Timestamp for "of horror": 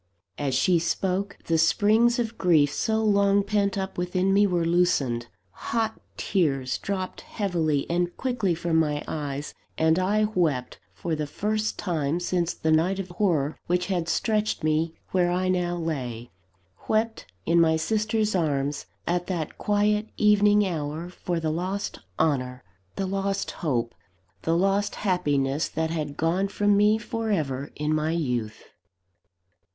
12.97-13.59